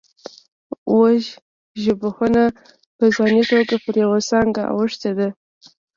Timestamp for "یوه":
4.03-4.19